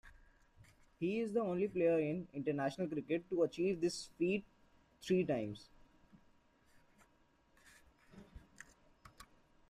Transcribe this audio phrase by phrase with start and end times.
[0.99, 4.43] He is the only player in international Cricket to achieve this feat
[4.99, 5.69] three times.